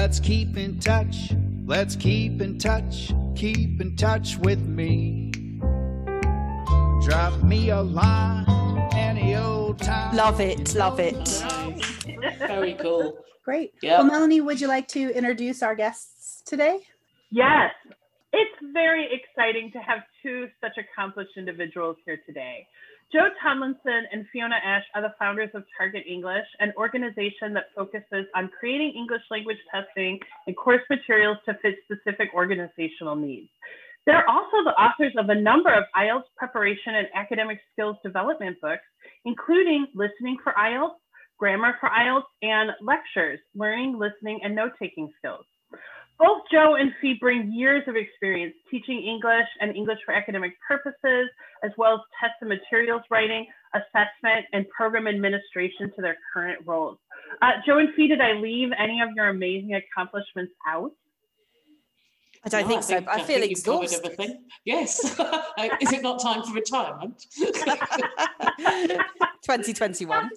[0.00, 1.32] Let's keep in touch.
[1.66, 3.12] Let's keep in touch.
[3.34, 5.32] Keep in touch with me.
[7.02, 8.46] Drop me a line
[8.94, 10.14] any old time.
[10.14, 11.28] Love it, love it.
[12.38, 13.18] Very cool.
[13.44, 13.72] Great.
[13.82, 13.98] Yeah.
[13.98, 16.78] Well, Melanie, would you like to introduce our guests today?
[17.32, 17.72] Yes,
[18.32, 22.68] it's very exciting to have two such accomplished individuals here today.
[23.10, 28.26] Jo Tomlinson and Fiona Aish are the founders of Target English, an organization that focuses
[28.34, 33.48] on creating English language testing and course materials to fit specific organizational needs.
[34.04, 38.84] They're also the authors of a number of IELTS preparation and academic skills development books,
[39.24, 40.96] including Listening for IELTS,
[41.38, 45.46] Grammar for IELTS, and lectures, Learning, Listening, and Note Taking Skills.
[46.18, 51.28] Both Jo and Fee bring years of experience teaching English and English for academic purposes,
[51.62, 56.98] as well as test and materials writing, assessment, and program administration to their current roles.
[57.40, 60.90] Uh, Jo and Fee, did I leave any of your amazing accomplishments out?
[62.44, 63.00] I don't No, think so.
[63.00, 64.12] but I, feel think you've covered exhausted.
[64.12, 64.44] everything.
[64.64, 65.04] Yes.
[65.80, 67.26] Is it not time for retirement?
[69.42, 70.30] 2021.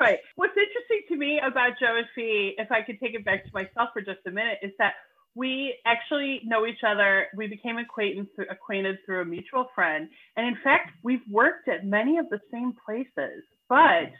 [0.00, 0.18] Right.
[0.36, 3.50] What's interesting to me about Jo and Fee, if I could take it back to
[3.52, 4.94] myself for just a minute, is that
[5.34, 7.26] we actually know each other.
[7.36, 10.08] We became acquaintance, acquainted through a mutual friend.
[10.36, 14.12] And in fact, we've worked at many of the same places, but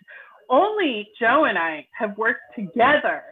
[0.51, 3.23] only Jo and I have worked together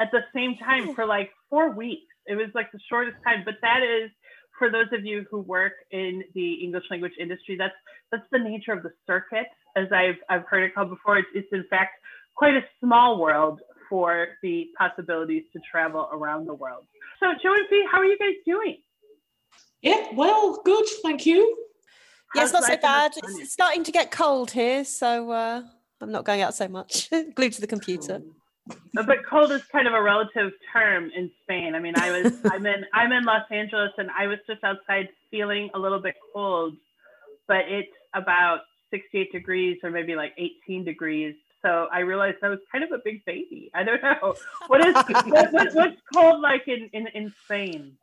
[0.00, 2.12] at the same time for like four weeks.
[2.26, 4.10] It was like the shortest time, but that is
[4.58, 7.74] for those of you who work in the English language industry, that's
[8.10, 9.46] that's the nature of the circuit,
[9.78, 11.18] as I've I've heard it called before.
[11.18, 11.92] It's, it's in fact
[12.36, 16.84] quite a small world for the possibilities to travel around the world.
[17.20, 18.78] So, Jo and Fee, how are you guys doing?
[19.82, 21.56] yeah, well, good, thank you.
[22.34, 23.40] yeah, it's not so How's life in bad.
[23.40, 25.62] It's starting to get cold here, so uh,
[26.00, 27.10] I'm not going out so much.
[27.34, 28.22] Glued to the computer.
[28.92, 31.74] But cold is kind of a relative term in Spain.
[31.74, 35.08] I mean, I was I'm in I'm in Los Angeles and I was just outside
[35.30, 36.76] feeling a little bit cold,
[37.46, 38.60] but it's about
[38.90, 41.34] 68 degrees or maybe like 18 degrees.
[41.62, 43.70] So I realized I was kind of a big baby.
[43.74, 44.34] I don't know.
[44.68, 47.96] What is what, what, what's cold like in, in, in Spain?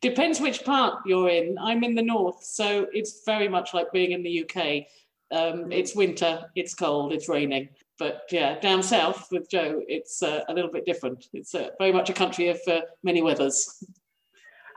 [0.00, 1.56] Depends which part you're in.
[1.60, 4.86] I'm in the north, so it's very much like being in the UK.
[5.32, 7.68] Um, it's winter, it's cold, it's raining.
[7.98, 11.26] But yeah, down south with Jo, it's uh, a little bit different.
[11.32, 13.82] It's uh, very much a country of uh, many weathers.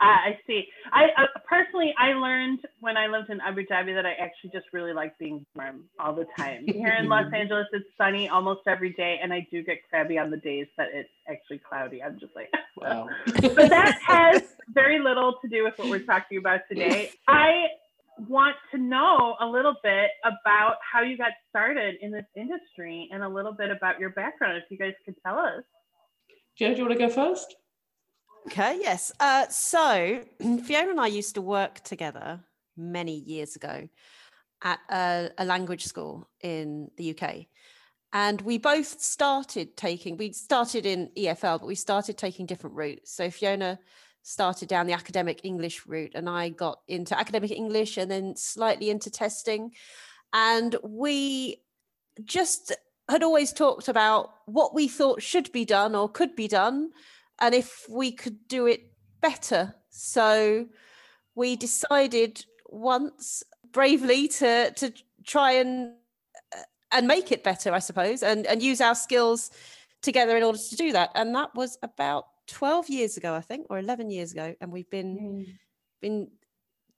[0.06, 0.66] I see.
[0.92, 4.68] I uh, personally, I learned when I lived in Abu Dhabi that I actually just
[4.72, 6.66] really like being warm all the time.
[6.68, 10.32] Here in Los Angeles, it's sunny almost every day, and I do get crabby on
[10.32, 12.02] the days that it's actually cloudy.
[12.02, 13.10] I'm just like, Wow.
[13.26, 17.12] but that has very little to do with what we're talking about today.
[17.28, 17.66] I
[18.28, 23.24] want to know a little bit about how you got started in this industry and
[23.24, 25.64] a little bit about your background, if you guys could tell us.
[26.58, 27.56] Jo, do you want to go first?
[28.48, 29.12] Okay, yes.
[29.20, 30.22] Uh, so
[30.64, 32.40] Fiona and I used to work together
[32.78, 33.88] many years ago
[34.64, 37.46] at a, a language school in the UK.
[38.12, 43.14] And we both started taking, we started in EFL, but we started taking different routes.
[43.14, 43.78] So Fiona
[44.24, 48.90] started down the academic English route, and I got into academic English and then slightly
[48.90, 49.72] into testing.
[50.34, 51.62] And we
[52.24, 52.74] just
[53.08, 56.92] had always talked about what we thought should be done or could be done
[57.40, 58.92] and if we could do it
[59.22, 59.76] better.
[59.90, 60.68] So
[61.36, 64.94] we decided once bravely to to
[65.26, 65.94] try and
[66.56, 66.62] uh,
[66.92, 69.52] and make it better, I suppose, and and use our skills
[70.02, 71.12] together in order to do that.
[71.16, 74.90] And that was about 12 years ago, I think, or 11 years ago, and we've
[74.90, 75.58] been
[76.02, 76.30] been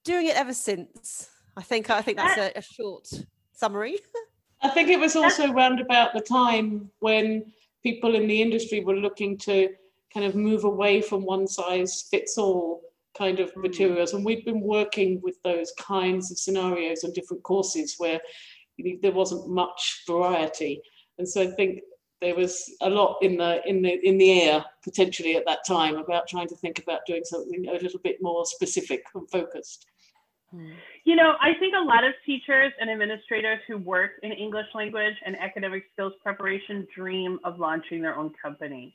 [0.03, 1.29] doing it ever since.
[1.57, 3.09] I think I think that's a, a short
[3.51, 3.97] summary.
[4.63, 8.95] I think it was also round about the time when people in the industry were
[8.95, 9.69] looking to
[10.13, 12.81] kind of move away from one size fits all
[13.17, 13.61] kind of hmm.
[13.61, 14.13] materials.
[14.13, 18.19] And we've been working with those kinds of scenarios on different courses where
[19.01, 20.81] there wasn't much variety.
[21.17, 21.81] And so I think
[22.19, 25.95] there was a lot in the in the in the air potentially at that time
[25.95, 29.87] about trying to think about doing something a little bit more specific and focused.
[30.51, 30.71] Hmm.
[31.03, 35.15] You know, I think a lot of teachers and administrators who work in English language
[35.25, 38.93] and academic skills preparation dream of launching their own company.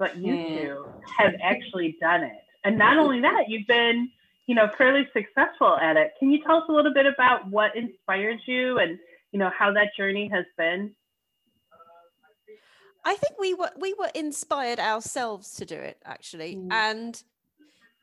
[0.00, 0.54] But you Hmm.
[0.56, 0.86] two
[1.18, 2.42] have actually done it.
[2.64, 4.10] And not only that, you've been,
[4.46, 6.14] you know, fairly successful at it.
[6.18, 8.98] Can you tell us a little bit about what inspired you and,
[9.30, 10.96] you know, how that journey has been?
[13.04, 16.72] I think we were we were inspired ourselves to do it actually, Mm.
[16.72, 17.22] and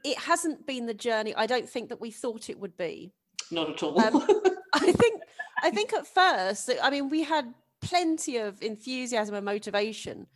[0.03, 3.11] it hasn't been the journey I don't think that we thought it would be.
[3.51, 3.99] Not at all.
[3.99, 4.15] Um,
[4.73, 5.21] I think
[5.63, 10.27] I think at first, I mean, we had plenty of enthusiasm and motivation,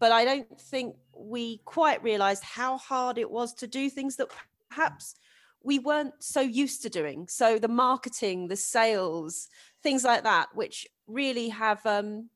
[0.00, 4.28] but I don't think we quite realized how hard it was to do things that
[4.70, 5.14] perhaps
[5.62, 7.26] we weren't so used to doing.
[7.28, 9.48] So the marketing, the sales,
[9.82, 12.30] things like that, which really have um,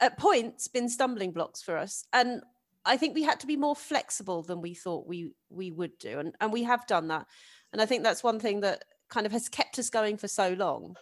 [0.00, 2.04] at points been stumbling blocks for us.
[2.12, 2.42] And
[2.84, 6.18] I think we had to be more flexible than we thought we we would do,
[6.18, 7.26] and and we have done that.
[7.72, 10.52] And I think that's one thing that kind of has kept us going for so
[10.52, 10.96] long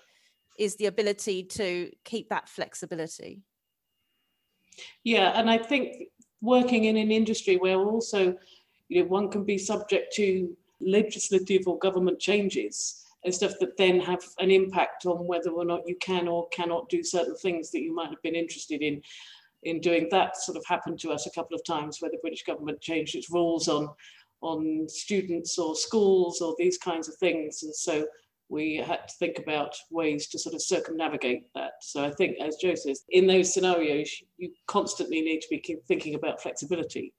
[0.59, 3.43] is the ability to keep that flexibility.
[5.05, 6.09] Yeah, and I think
[6.43, 8.37] working in an industry where also,
[8.89, 14.01] you know, one can be subject to legislative or government changes and stuff that then
[14.01, 17.81] have an impact on whether or not you can or cannot do certain things that
[17.81, 19.01] you might have been interested in
[19.63, 20.09] in doing.
[20.11, 23.15] That sort of happened to us a couple of times where the British government changed
[23.15, 23.89] its rules on
[24.41, 27.63] on students or schools or these kinds of things.
[27.63, 28.05] And so
[28.53, 31.73] we had to think about ways to sort of circumnavigate that.
[31.81, 36.15] So I think, as Jo says, in those scenarios, you constantly need to be thinking
[36.15, 37.15] about flexibility.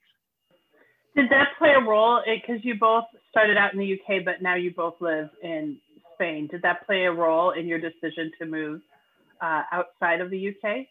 [1.16, 2.22] Did that play a role?
[2.24, 5.78] Because you both started out in the UK, but now you both live in
[6.14, 6.48] Spain.
[6.52, 8.82] Did that play a role in your decision to move
[9.42, 10.86] uh, outside of the UK?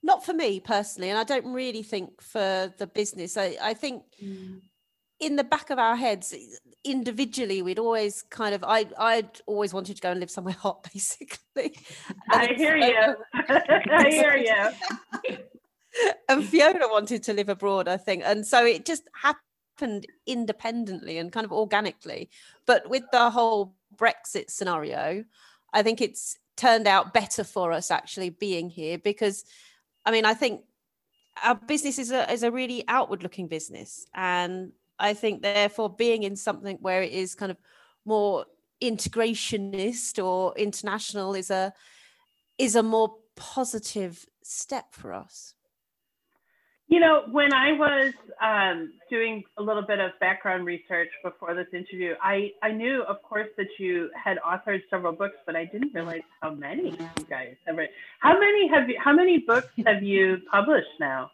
[0.00, 3.36] Not for me personally, and I don't really think for the business.
[3.36, 4.60] I, I think mm
[5.20, 6.34] in the back of our heads
[6.84, 10.86] individually we'd always kind of i i'd always wanted to go and live somewhere hot
[10.92, 11.76] basically.
[12.30, 13.16] I hear you.
[13.34, 15.36] I hear you.
[16.28, 18.22] and fiona wanted to live abroad i think.
[18.24, 22.30] And so it just happened independently and kind of organically.
[22.66, 25.24] But with the whole brexit scenario
[25.72, 29.44] i think it's turned out better for us actually being here because
[30.04, 30.62] i mean i think
[31.44, 34.06] our business is a, is a really outward looking business.
[34.14, 37.58] And I think therefore being in something where it is kind of
[38.04, 38.46] more
[38.80, 41.72] integrationist or international is a
[42.58, 45.54] is a more positive step for us.
[46.88, 51.66] You know, when I was um, doing a little bit of background research before this
[51.74, 55.92] interview, I, I knew, of course, that you had authored several books, but I didn't
[55.94, 57.94] realize how many you guys have written.
[58.20, 58.96] How many have you?
[58.98, 61.30] How many books have you published now?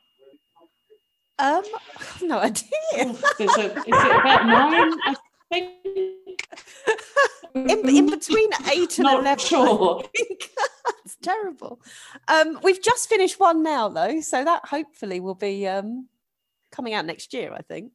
[1.38, 1.62] Um,
[2.22, 2.68] no idea.
[2.92, 4.92] is, it, is it about nine?
[5.04, 5.14] I
[5.50, 6.48] think.
[7.54, 9.44] In, in between eight and Not eleven.
[9.44, 10.04] Sure.
[10.12, 11.80] it's terrible.
[12.28, 16.08] Um, we've just finished one now though, so that hopefully will be um
[16.72, 17.52] coming out next year.
[17.52, 17.92] I think.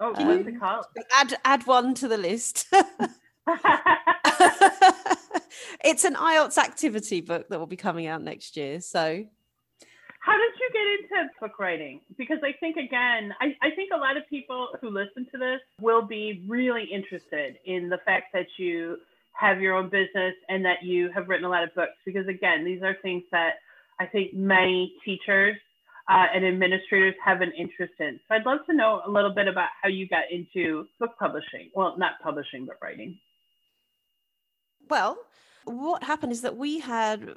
[0.00, 0.86] Oh, um, what's it called?
[1.12, 2.66] Add add one to the list.
[5.84, 8.80] it's an IELTS activity book that will be coming out next year.
[8.80, 9.24] So
[10.20, 12.00] how did you get into book writing?
[12.16, 15.60] Because I think, again, I, I think a lot of people who listen to this
[15.80, 18.98] will be really interested in the fact that you
[19.32, 21.96] have your own business and that you have written a lot of books.
[22.04, 23.54] Because, again, these are things that
[23.98, 25.56] I think many teachers
[26.10, 28.20] uh, and administrators have an interest in.
[28.28, 31.70] So I'd love to know a little bit about how you got into book publishing.
[31.74, 33.18] Well, not publishing, but writing.
[34.90, 35.16] Well,
[35.64, 37.34] what happened is that we had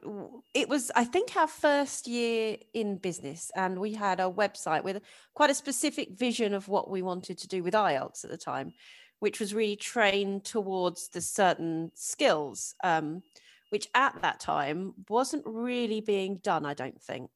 [0.53, 5.01] it was i think our first year in business and we had a website with
[5.33, 8.73] quite a specific vision of what we wanted to do with ielts at the time
[9.19, 13.21] which was really trained towards the certain skills um,
[13.69, 17.29] which at that time wasn't really being done i don't think.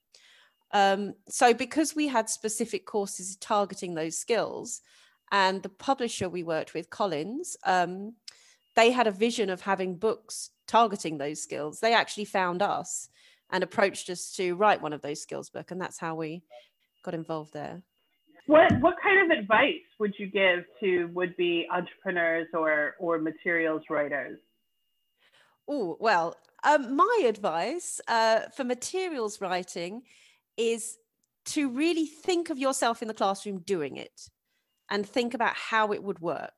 [0.74, 4.82] Um, so because we had specific courses targeting those skills
[5.32, 8.16] and the publisher we worked with collins um,
[8.76, 11.80] they had a vision of having books targeting those skills.
[11.80, 13.10] They actually found us
[13.50, 16.44] and approached us to write one of those skills book, and that's how we
[17.04, 17.82] got involved there.
[18.48, 23.84] What what kind of advice would you give to would be entrepreneurs or or materials
[23.90, 24.40] writers?
[25.68, 30.04] Oh well, um, my advice uh, for materials writing
[30.56, 30.98] is
[31.46, 34.30] to really think of yourself in the classroom doing it,
[34.90, 36.57] and think about how it would work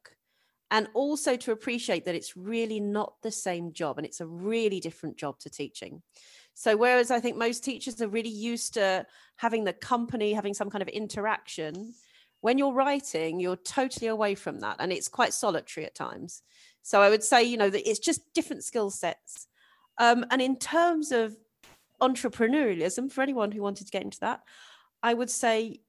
[0.71, 4.79] and also to appreciate that it's really not the same job and it's a really
[4.79, 6.01] different job to teaching.
[6.53, 9.05] So, whereas I think most teachers are really used to
[9.37, 11.93] having the company, having some kind of interaction,
[12.41, 16.43] when you're writing, you're totally away from that and it's quite solitary at times.
[16.81, 19.47] So, I would say, you know, that it's just different skill sets.
[19.97, 21.35] Um, and in terms of
[22.01, 24.41] entrepreneurialism, for anyone who wanted to get into that,
[25.01, 25.81] I would say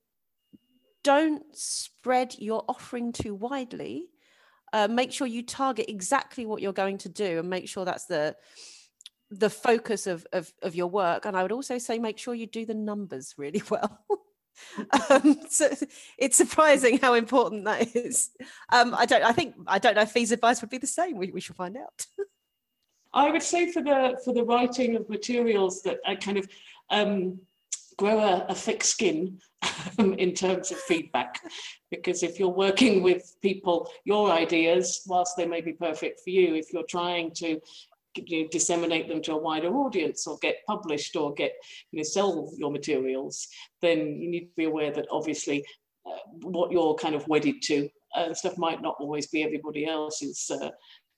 [1.03, 4.10] don't spread your offering too widely
[4.73, 8.07] uh, make sure you target exactly what you're going to do and make sure that's
[8.07, 8.37] the
[9.33, 11.25] the focus of, of, of your work.
[11.25, 14.00] And i would also say make sure you do the numbers really well.
[15.09, 15.71] Um, so
[16.19, 18.31] it's surprising how important that is.
[18.73, 21.17] Um, i don't i think i don't know if fee's advice would be the same.
[21.17, 22.07] We, we shall find out.
[23.12, 26.49] I would say for the for the writing of materials that i kind of
[26.91, 27.41] um,
[28.00, 29.38] grow a, a thick skin
[29.99, 31.38] um, in terms of feedback.
[31.90, 36.54] Because if you're working with people, your ideas, whilst they may be perfect for you,
[36.54, 37.61] if you're trying to
[38.16, 41.52] you know, disseminate them to a wider audience or get published or get
[41.92, 43.47] you know sell your materials
[43.83, 45.64] then you need to be aware that obviously
[46.04, 50.50] uh, what you're kind of wedded to uh, stuff might not always be everybody else's
[50.50, 50.71] uh,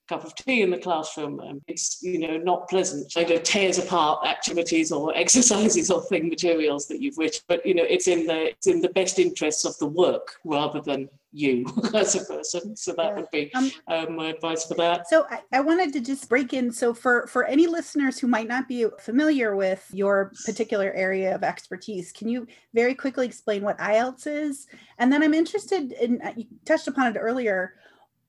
[0.08, 1.40] cup of tea in the classroom.
[1.40, 3.12] Um, it's you know not pleasant.
[3.12, 7.40] So it tears apart activities or exercises or thing materials that you've written.
[7.48, 10.80] But you know it's in the it's in the best interests of the work rather
[10.80, 12.76] than you as a person.
[12.76, 15.08] So that would be um, um, my advice for that.
[15.08, 16.70] So I, I wanted to just break in.
[16.70, 21.42] So for for any listeners who might not be familiar with your particular area of
[21.42, 24.66] expertise, can you very quickly explain what IELTS is?
[24.98, 27.74] And then I'm interested in you touched upon it earlier.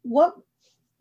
[0.03, 0.36] What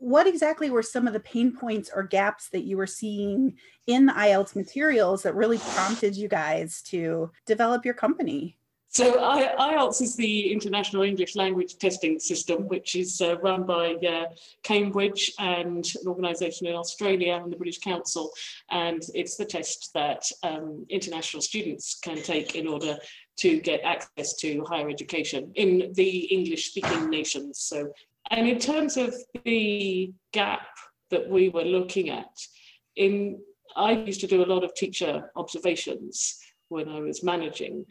[0.03, 3.57] what exactly were some of the pain points or gaps that you were seeing
[3.87, 8.59] in the IELTS materials that really prompted you guys to develop your company?
[8.89, 14.25] So IELTS is the International English Language Testing System, which is uh, run by uh,
[14.65, 18.31] Cambridge and an organisation in Australia and the British Council.
[18.71, 22.99] And it's the test that um, international students can take in order
[23.39, 27.61] to get access to higher education in the English speaking nations.
[27.61, 27.93] So
[28.33, 30.67] and in terms of the gap
[31.11, 32.35] that we were looking at,
[32.97, 33.41] in
[33.77, 37.87] I used to do a lot of teacher observations when I was managing,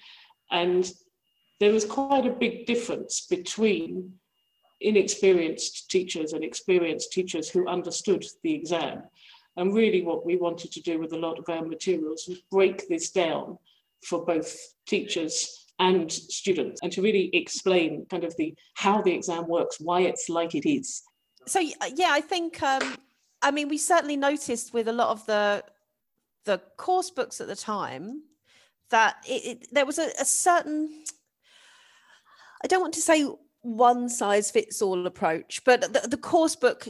[0.51, 0.91] and
[1.59, 4.13] there was quite a big difference between
[4.79, 9.03] inexperienced teachers and experienced teachers who understood the exam.
[9.57, 12.87] And really, what we wanted to do with a lot of our materials was break
[12.87, 13.57] this down
[14.03, 14.55] for both
[14.87, 20.01] teachers and students and to really explain kind of the how the exam works why
[20.01, 21.03] it's like it is.
[21.47, 22.95] So yeah i think um
[23.41, 25.63] i mean we certainly noticed with a lot of the
[26.45, 28.21] the course books at the time
[28.91, 31.03] that it, it there was a, a certain
[32.63, 33.27] i don't want to say
[33.63, 36.87] one size fits all approach but the, the course book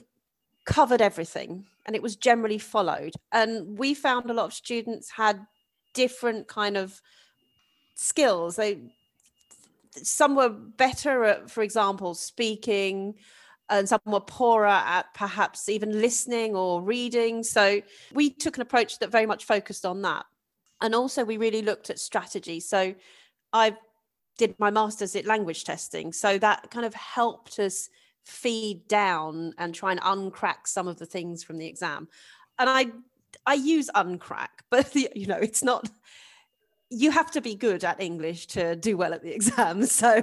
[0.65, 3.13] covered everything and it was generally followed.
[3.31, 5.45] And we found a lot of students had
[5.93, 7.01] different kind of
[7.95, 8.55] skills.
[8.55, 8.79] They
[10.03, 13.15] some were better at, for example, speaking,
[13.69, 17.43] and some were poorer at perhaps even listening or reading.
[17.43, 17.81] So
[18.13, 20.25] we took an approach that very much focused on that.
[20.81, 22.59] And also we really looked at strategy.
[22.59, 22.95] So
[23.53, 23.75] I
[24.37, 26.11] did my master's at language testing.
[26.11, 27.89] So that kind of helped us
[28.25, 32.07] feed down and try and uncrack some of the things from the exam.
[32.59, 32.87] And I
[33.45, 35.89] I use uncrack, but you know, it's not
[36.93, 39.85] you have to be good at English to do well at the exam.
[39.85, 40.21] So,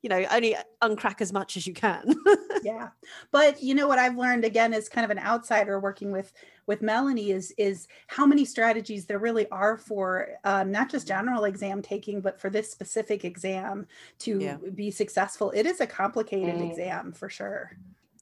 [0.00, 2.14] you know, only uncrack as much as you can.
[2.62, 2.90] yeah.
[3.32, 6.32] But you know what I've learned again as kind of an outsider working with
[6.66, 11.44] with Melanie is is how many strategies there really are for um, not just general
[11.44, 13.86] exam taking, but for this specific exam
[14.20, 14.56] to yeah.
[14.74, 15.50] be successful.
[15.50, 16.70] It is a complicated mm.
[16.70, 17.76] exam for sure.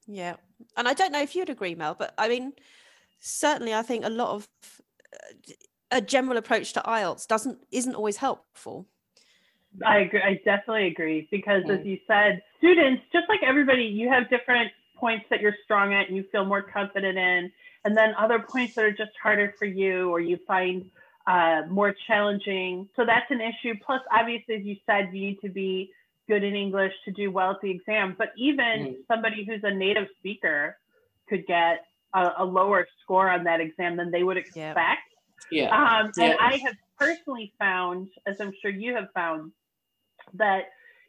[0.08, 0.36] Yeah.
[0.76, 2.54] And I don't know if you'd agree, Mel, but I mean,
[3.20, 4.48] certainly I think a lot of
[5.12, 5.52] uh,
[5.92, 8.86] a general approach to IELTS doesn't isn't always helpful.
[9.86, 10.22] I agree.
[10.22, 11.78] I definitely agree because, mm.
[11.78, 16.08] as you said, students, just like everybody, you have different points that you're strong at
[16.08, 17.52] and you feel more confident in,
[17.84, 20.90] and then other points that are just harder for you or you find
[21.26, 22.88] uh, more challenging.
[22.96, 23.74] So that's an issue.
[23.84, 25.90] Plus, obviously, as you said, you need to be
[26.28, 28.14] good in English to do well at the exam.
[28.16, 28.94] But even mm.
[29.08, 30.76] somebody who's a native speaker
[31.28, 31.84] could get
[32.14, 34.56] a, a, lower score on that exam than they would expect.
[34.56, 35.11] Yep
[35.50, 35.68] yeah.
[35.68, 36.24] Um, yeah.
[36.24, 39.52] And I have personally found, as I'm sure you have found,
[40.34, 40.64] that,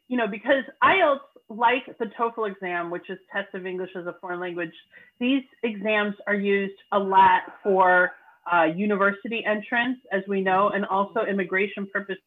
[0.08, 4.14] you know, because IELTS, like the TOEFL exam, which is test of English as a
[4.20, 4.72] foreign language,
[5.20, 8.12] these exams are used a lot for
[8.52, 12.18] uh, university entrance, as we know, and also immigration purposes.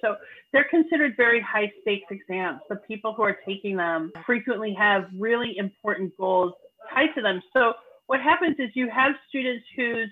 [0.00, 0.16] So
[0.52, 2.60] they're considered very high stakes exams.
[2.68, 6.54] The people who are taking them frequently have really important goals
[6.94, 7.42] tied to them.
[7.52, 7.74] So
[8.06, 10.08] what happens is you have students whose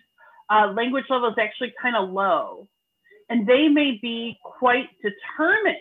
[0.50, 2.68] uh, language level is actually kind of low.
[3.30, 5.76] And they may be quite determined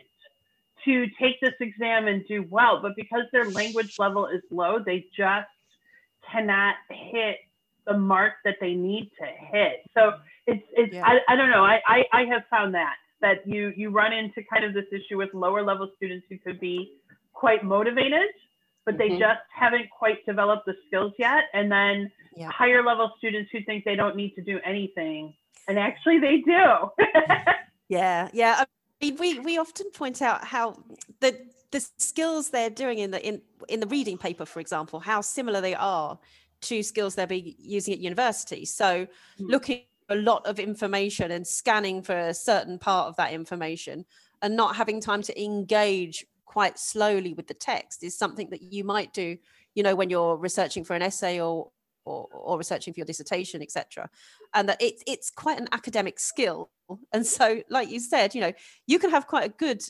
[0.86, 5.05] to take this exam and do well, but because their language level is low, they
[5.15, 5.48] just
[6.29, 7.38] cannot hit
[7.86, 9.84] the mark that they need to hit.
[9.93, 10.13] So
[10.48, 11.05] it's, it's yeah.
[11.05, 11.63] I, I don't know.
[11.63, 15.17] I, I, I have found that, that you, you run into kind of this issue
[15.17, 16.93] with lower level students who could be
[17.34, 18.29] quite motivated,
[18.86, 19.20] but they mm-hmm.
[19.20, 21.44] just haven't quite developed the skills yet.
[21.54, 22.50] And then yeah.
[22.50, 25.34] higher level students who think they don't need to do anything,
[25.68, 26.90] and actually they do.
[27.90, 28.56] yeah, yeah.
[28.60, 28.66] I
[29.02, 30.78] mean, we we often point out how
[31.20, 31.38] the
[31.72, 35.62] the skills they're doing in the in in the reading paper, for example, how similar
[35.62, 36.18] they are
[36.62, 38.66] to skills they'll be using at university.
[38.66, 39.46] So, mm-hmm.
[39.46, 44.06] looking a lot of information and scanning for a certain part of that information
[44.42, 48.84] and not having time to engage quite slowly with the text is something that you
[48.84, 49.38] might do
[49.76, 51.70] you know when you're researching for an essay or
[52.06, 54.10] or, or researching for your dissertation etc
[54.54, 56.70] and that it's it's quite an academic skill.
[57.14, 58.54] And so like you said you know
[58.86, 59.82] you can have quite a good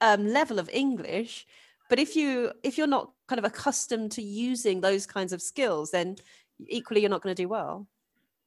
[0.00, 1.46] um, level of english
[1.88, 5.90] but if you if you're not kind of accustomed to using those kinds of skills
[5.90, 6.16] then
[6.68, 7.86] equally you're not going to do well.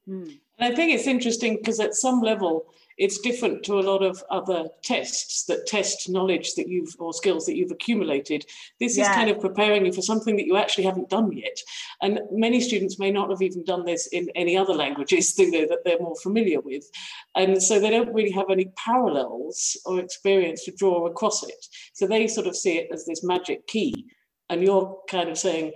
[0.06, 2.66] And I think it's interesting because at some level,
[2.98, 7.46] it's different to a lot of other tests that test knowledge that you've or skills
[7.46, 8.44] that you've accumulated.
[8.80, 9.02] This Yeah.
[9.08, 11.56] is kind of preparing you for something that you actually haven't done yet.
[12.02, 15.66] And many students may not have even done this in any other languages you know,
[15.66, 16.84] that they're more familiar with.
[17.36, 21.66] And so they don't really have any parallels or experience to draw across it.
[21.94, 24.06] So they sort of see it as this magic key.
[24.50, 25.72] And you're kind of saying,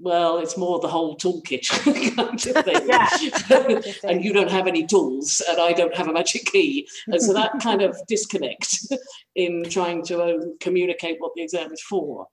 [0.00, 1.68] well, it's more the whole toolkit
[2.16, 2.88] kind of thing.
[2.88, 3.92] Yeah.
[4.10, 6.88] and you don't have any tools, and I don't have a magic key.
[7.06, 8.86] And so that kind of disconnect
[9.36, 12.26] in trying to um, communicate what the exam is for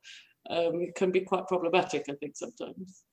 [0.50, 3.04] um, can be quite problematic, I think, sometimes.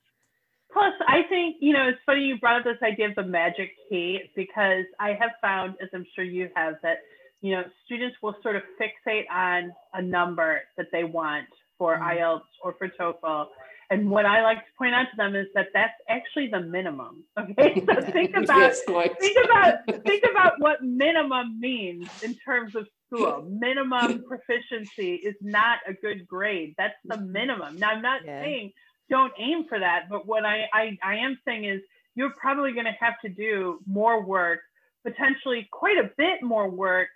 [0.73, 3.71] Plus, I think, you know, it's funny you brought up this idea of the magic
[3.89, 6.99] key because I have found, as I'm sure you have, that,
[7.43, 11.47] you know, students will sort of fixate on a number that they want
[11.79, 12.17] for Mhm.
[12.17, 13.49] IELTS or for TOEFL.
[13.95, 17.25] And what I like to point out to them is that that's actually the minimum.
[17.39, 17.85] Okay.
[17.87, 18.81] So think about yes,
[19.21, 19.75] think about
[20.05, 23.43] think about what minimum means in terms of school.
[23.49, 26.75] Minimum proficiency is not a good grade.
[26.79, 27.33] That's the mm-hmm.
[27.33, 27.79] minimum.
[27.79, 28.43] Now I'm not Yeah.
[28.43, 28.73] saying
[29.11, 31.81] don't aim for that, but what I I, I am saying is
[32.15, 34.61] you're probably going to have to do more work,
[35.05, 37.09] potentially quite a bit more work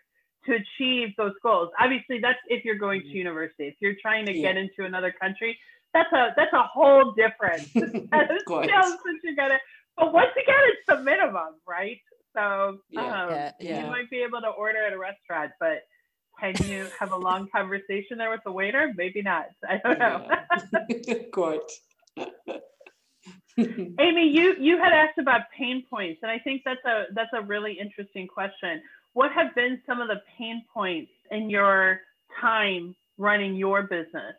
[0.47, 1.71] to achieve those goals.
[1.81, 3.17] Obviously, that's if you're going to mm-hmm.
[3.17, 3.67] university.
[3.69, 5.59] If you're trying to get into another country,
[5.95, 9.59] that's a that's a whole different skills that you gotta.
[9.97, 11.99] But once again, it's the minimum, right?
[12.37, 13.23] So Yeah.
[13.25, 13.85] um, Yeah, yeah.
[13.85, 15.85] you might be able to order at a restaurant, but
[16.41, 18.93] can you have a long conversation there with the waiter?
[18.97, 19.47] Maybe not.
[19.69, 20.29] I don't know.
[21.07, 21.15] Yeah.
[21.33, 21.61] quite.
[23.59, 27.43] Amy, you you had asked about pain points, and I think that's a that's a
[27.43, 28.81] really interesting question.
[29.15, 32.01] What have been some of the pain points in your
[32.41, 34.35] time running your business?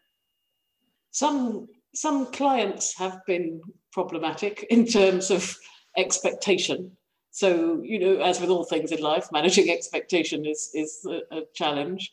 [1.11, 5.55] Some some clients have been problematic in terms of
[5.97, 6.91] expectation.
[7.31, 11.41] So you know as with all things in life managing expectation is is a, a
[11.55, 12.11] challenge.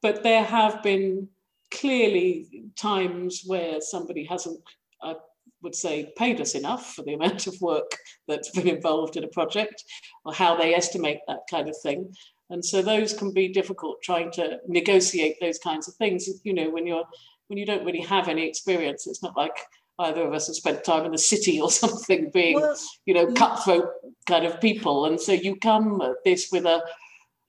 [0.00, 1.28] But there have been
[1.70, 4.60] clearly times where somebody hasn't
[5.02, 5.14] i
[5.62, 7.96] would say paid us enough for the amount of work
[8.28, 9.82] that's been involved in a project
[10.24, 12.12] or how they estimate that kind of thing.
[12.50, 16.28] And so those can be difficult trying to negotiate those kinds of things.
[16.44, 17.06] You know when you're
[17.52, 19.54] when you don't really have any experience, it's not like
[19.98, 23.30] either of us have spent time in the city or something being, Well, you know,
[23.32, 23.90] cutthroat
[24.26, 25.04] kind of people.
[25.04, 26.82] And so you come at this with a,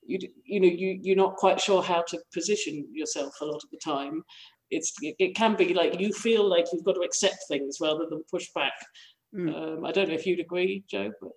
[0.06, 3.70] you, you know, you, you're not quite sure how to position yourself a lot of
[3.72, 4.24] the time.
[4.72, 8.26] It's, it, can be like you feel like you've got to accept things rather than
[8.30, 8.74] push back.
[9.34, 9.78] Mm.
[9.78, 11.32] Um, I don't know if you'd agree, Jo, but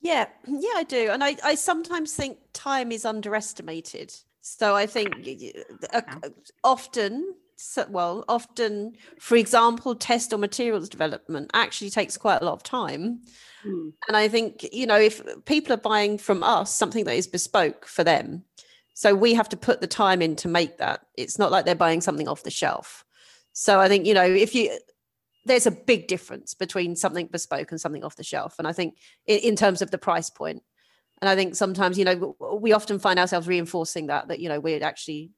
[0.00, 1.10] Yeah, yeah, I do.
[1.10, 4.14] And I, I sometimes think time is underestimated.
[4.40, 5.14] So I think
[5.92, 6.02] uh,
[6.62, 12.52] often, so, well, often, for example, test or materials development actually takes quite a lot
[12.52, 13.20] of time.
[13.64, 13.88] Hmm.
[14.06, 17.84] And I think, you know, if people are buying from us something that is bespoke
[17.84, 18.44] for them,
[18.94, 21.00] so we have to put the time in to make that.
[21.16, 23.04] It's not like they're buying something off the shelf.
[23.52, 24.78] So I think, you know, if you,
[25.44, 28.54] there's a big difference between something bespoke and something off the shelf.
[28.60, 30.62] And I think in, in terms of the price point,
[31.20, 34.60] and I think sometimes, you know, we often find ourselves reinforcing that, that, you know,
[34.60, 35.32] we're actually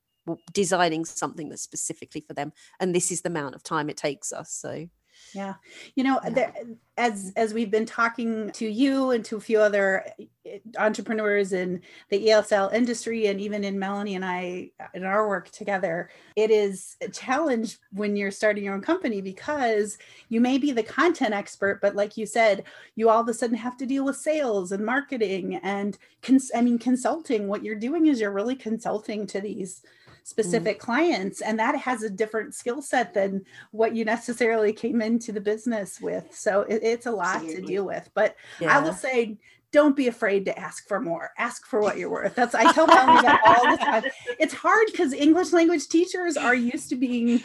[0.52, 2.52] designing something that's specifically for them.
[2.78, 4.50] And this is the amount of time it takes us.
[4.52, 4.88] So,
[5.34, 5.54] Yeah.
[5.96, 6.30] You know, Yeah.
[6.30, 6.54] there,
[6.96, 10.04] as as we've been talking to you and to a few other
[10.46, 15.50] eh, entrepreneurs in the ESL industry and even in Melanie and I in our work
[15.50, 19.98] together, it is a challenge when you're starting your own company because
[20.30, 22.64] you may be the content expert, but like you said,
[22.96, 26.62] you all of a sudden have to deal with sales and marketing and cons- I
[26.62, 27.46] mean consulting.
[27.46, 29.82] What you're doing is you're really consulting to these
[30.20, 30.26] Mm-hmm.
[30.42, 35.33] specific clients and that has a different skill set than what you necessarily came into
[35.33, 36.35] the business with.
[36.35, 37.66] So it, it's a lot to Absolutely.
[37.66, 38.09] deal with.
[38.14, 39.38] But I will say,
[39.72, 41.30] don't be afraid to ask for more.
[41.38, 42.35] Ask for what you're worth.
[42.35, 44.04] That's I tell Melanie that all the time.
[44.38, 47.42] It's hard because English language teachers are used to being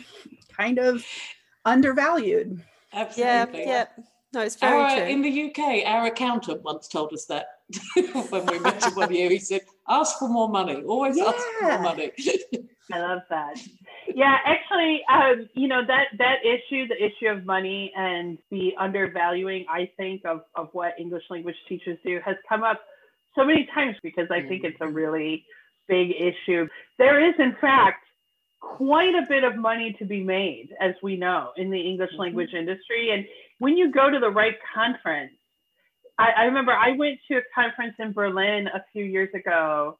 [0.55, 1.05] kind of
[1.65, 2.61] undervalued.
[2.93, 3.61] yeah, absolutely.
[3.63, 3.85] yeah.
[4.33, 5.05] No, it's very Our, true.
[5.05, 7.47] in the UK, our accountant once told us that
[8.29, 9.29] when we met him one year.
[9.29, 10.83] He said, "Ask for more money.
[10.83, 12.11] Always ask for more money."
[12.91, 13.59] I love that.
[14.13, 19.65] Yeah, actually, um, you know that that issue, the issue of money and the undervaluing,
[19.69, 22.81] I think, of of what English language teachers do, has come up
[23.35, 25.45] so many times because I think it's a really
[25.87, 26.67] big issue.
[26.97, 28.05] There is, in fact,
[28.59, 32.53] quite a bit of money to be made, as we know, in the English language
[32.53, 33.11] industry.
[33.11, 33.25] And
[33.59, 35.34] when you go to the right conference,
[36.17, 39.97] I, I remember I went to a conference in Berlin a few years ago,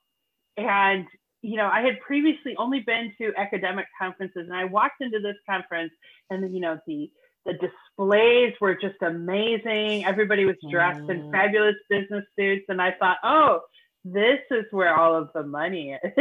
[0.58, 1.06] and
[1.42, 5.36] you know, I had previously only been to academic conferences, and I walked into this
[5.48, 5.92] conference,
[6.30, 7.12] and you know, the
[7.46, 10.06] the displays were just amazing.
[10.06, 11.12] Everybody was dressed mm.
[11.12, 13.60] in fabulous business suits, and I thought, oh,
[14.04, 16.12] this is where all of the money is.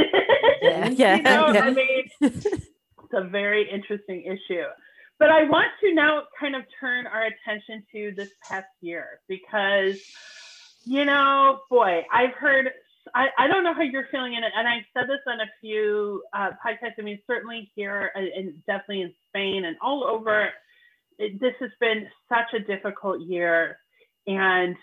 [0.63, 1.65] yeah, yeah, you know, yeah.
[1.65, 2.67] I mean, it's
[3.13, 4.65] a very interesting issue.
[5.19, 10.01] But I want to now kind of turn our attention to this past year because,
[10.85, 12.71] you know, boy, I've heard
[13.15, 15.51] I, I don't know how you're feeling in it, and I've said this on a
[15.61, 16.95] few uh, podcasts.
[16.99, 20.49] I mean, certainly here uh, and definitely in Spain and all over,
[21.19, 23.79] it, this has been such a difficult year,
[24.27, 24.75] and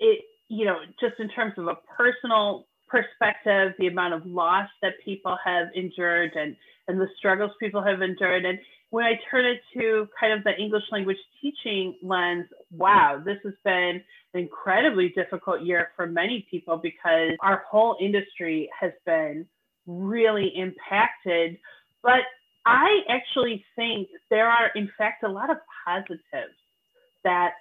[0.00, 4.92] it you know just in terms of a personal perspective, the amount of loss that
[5.04, 6.56] people have endured and
[6.88, 8.58] and the struggles people have endured, and
[8.92, 13.54] when I turn it to kind of the English language teaching lens, wow, this has
[13.64, 14.02] been
[14.34, 19.46] an incredibly difficult year for many people because our whole industry has been
[19.86, 21.56] really impacted.
[22.02, 22.20] But
[22.66, 26.52] I actually think there are, in fact, a lot of positives
[27.24, 27.54] that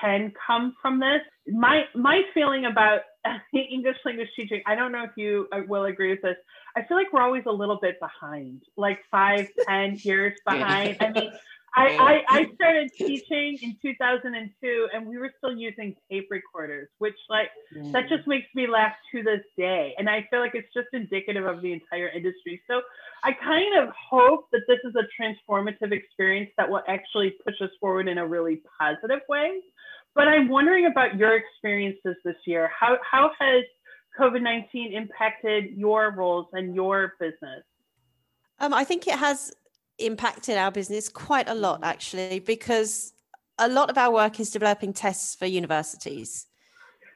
[0.00, 1.20] can come from this.
[1.52, 3.00] My my feeling about
[3.54, 6.36] English language teaching, I don't know if you uh, will agree with this.
[6.76, 10.96] I feel like we're always a little bit behind, like five, ten years behind.
[11.00, 11.32] I mean,
[11.76, 17.14] I, I, I started teaching in 2002 and we were still using tape recorders, which
[17.28, 17.92] like mm.
[17.92, 19.94] that just makes me laugh to this day.
[19.96, 22.60] And I feel like it's just indicative of the entire industry.
[22.68, 22.82] So
[23.22, 27.70] I kind of hope that this is a transformative experience that will actually push us
[27.78, 29.60] forward in a really positive way.
[30.14, 32.70] But I'm wondering about your experiences this year.
[32.78, 33.64] How, how has
[34.18, 37.62] COVID 19 impacted your roles and your business?
[38.58, 39.52] Um, I think it has
[39.98, 43.12] impacted our business quite a lot, actually, because
[43.58, 46.46] a lot of our work is developing tests for universities.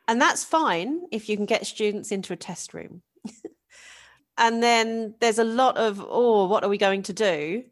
[0.07, 3.03] And that's fine if you can get students into a test room.
[4.39, 7.65] and then there's a lot of, oh, what are we going to do?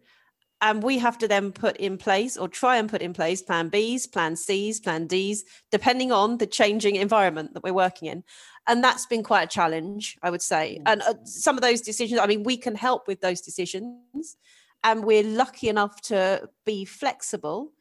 [0.63, 3.69] And we have to then put in place or try and put in place plan
[3.69, 8.25] Bs, plan Cs, plan Ds, depending on the changing environment that we're working in.
[8.67, 10.81] And that's been quite a challenge i would say.
[10.87, 14.37] And uh, some of those decisions i mean we can help with those decisions
[14.85, 17.73] and we're lucky enough to be flexible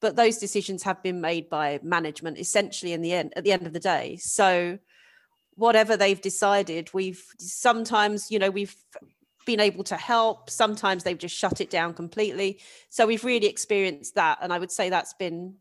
[0.00, 3.66] but those decisions have been made by management essentially in the end at the end
[3.66, 4.16] of the day.
[4.16, 4.78] So
[5.54, 8.76] whatever they've decided we've sometimes you know we've
[9.46, 14.14] been able to help sometimes they've just shut it down completely so we've really experienced
[14.14, 15.54] that and i would say that's been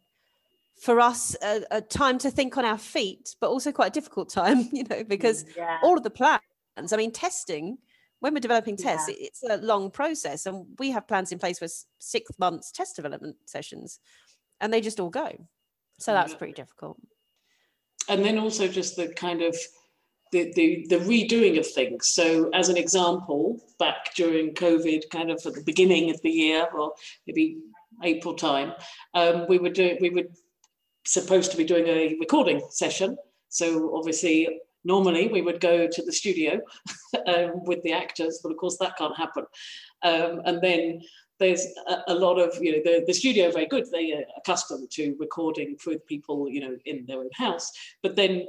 [0.79, 4.29] for us a, a, time to think on our feet, but also quite a difficult
[4.29, 5.79] time, you know, because yeah.
[5.83, 6.41] all of the plans,
[6.91, 7.77] I mean, testing,
[8.19, 9.15] when we're developing tests, yeah.
[9.19, 10.45] it's a long process.
[10.45, 11.67] And we have plans in place for
[11.99, 13.99] six months test development sessions,
[14.59, 15.31] and they just all go.
[15.97, 16.97] So that's pretty difficult.
[18.09, 19.55] And then also just the kind of
[20.31, 22.09] the, the, the redoing of things.
[22.09, 26.67] So, as an example, back during COVID, kind of at the beginning of the year,
[26.75, 26.93] or
[27.27, 27.59] maybe
[28.03, 28.73] April time,
[29.13, 30.35] um, we would do we would
[31.05, 33.17] supposed to be doing a recording session.
[33.49, 34.49] So obviously,
[34.83, 36.59] normally we would go to the studio
[37.27, 39.45] um, with the actors, but of course that can't happen.
[40.03, 41.01] Um, and then
[41.39, 43.85] there's a, a, lot of, you know, the, the studio are very good.
[43.91, 47.71] They are accustomed to recording with people, you know, in their own house.
[48.01, 48.47] But then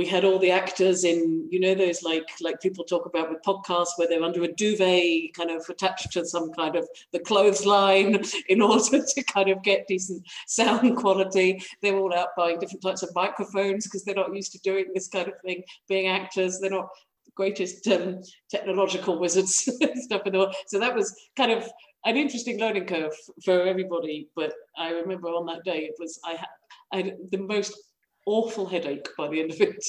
[0.00, 3.42] we had all the actors in you know those like like people talk about with
[3.42, 8.18] podcasts where they're under a duvet kind of attached to some kind of the clothesline
[8.48, 11.62] in order to kind of get decent sound quality.
[11.82, 15.08] They're all out buying different types of microphones because they're not used to doing this
[15.08, 16.60] kind of thing being actors.
[16.60, 16.88] They're not
[17.26, 20.56] the greatest um, technological wizards stuff in the world.
[20.68, 21.68] So that was kind of
[22.06, 23.12] an interesting learning curve
[23.44, 26.48] for everybody but i remember on that day it was i had
[26.92, 27.89] I had the most
[28.26, 29.84] awful headache by the end of it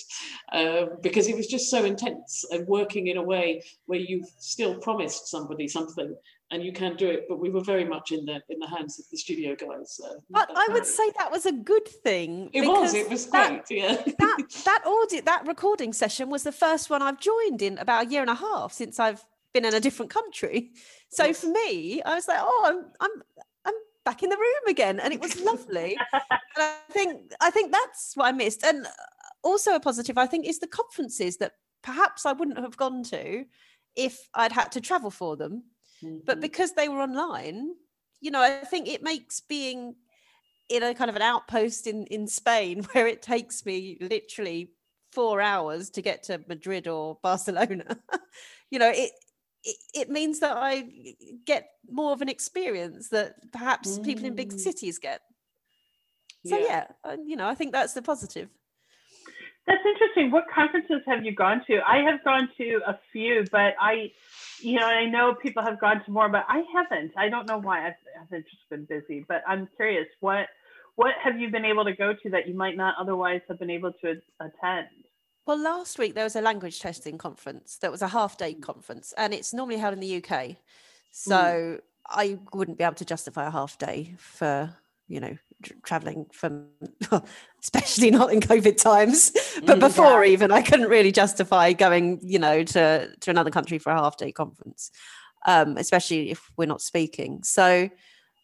[0.53, 4.77] um, because it was just so intense and working in a way where you've still
[4.77, 6.15] promised somebody something
[6.51, 7.25] and you can't do it.
[7.29, 10.15] But we were very much in the in the hands of the studio guys uh,
[10.29, 13.71] but i would say that was a good thing it was it was great that,
[13.71, 13.95] yeah.
[13.95, 18.09] that that audit that recording session was the first one i've joined in about a
[18.09, 20.71] year and a half since i've been in a different country.
[21.09, 21.41] So yes.
[21.41, 23.23] for me i was like oh i'm i'm
[24.03, 28.15] back in the room again and it was lovely and i think i think that's
[28.15, 28.87] what i missed and
[29.43, 33.45] also a positive i think is the conferences that perhaps i wouldn't have gone to
[33.95, 35.63] if I'd had to travel for them.
[36.25, 36.41] But Mhm.
[36.41, 37.75] because they were online,
[38.19, 39.95] you know, I think it makes being
[40.69, 44.73] in a kind of an outpost in, in Spain where it takes me literally
[45.11, 47.97] four hours to get to Madrid or Barcelona,
[48.71, 49.11] you know, it,
[49.63, 50.85] it it means that I
[51.45, 54.59] get more of an experience that perhaps people in big Mm.
[54.59, 55.21] cities get.
[56.45, 58.49] So yeah, uh, you know, I think that's the positive.
[59.67, 60.31] That's interesting.
[60.31, 61.79] What conferences have you gone to?
[61.87, 64.11] I have gone to a few, but I,
[64.59, 67.11] you know, I know people have gone to more, but I haven't.
[67.15, 67.87] I don't know why.
[67.87, 69.23] I've, I've just been busy.
[69.27, 70.47] But I'm curious, what
[70.95, 73.69] what have you been able to go to that you might not otherwise have been
[73.69, 74.87] able to attend?
[75.45, 79.13] Well, last week there was a language testing conference that was a half day conference,
[79.17, 80.57] and it's normally held in the UK.
[81.11, 84.73] So I wouldn't be able to justify a half day for,
[85.07, 86.67] you know, tr- traveling from,
[87.61, 89.31] especially not in COVID times.
[89.65, 89.81] But Mm.
[89.81, 93.97] before even, I couldn't really justify going, you know, to, to another country for a
[93.97, 94.91] half day conference,
[95.45, 97.43] um, especially if we're not speaking.
[97.43, 97.89] So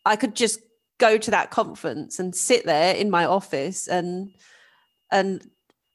[0.06, 0.60] I could just
[0.98, 4.32] go to that conference and sit there in my office and,
[5.12, 5.48] and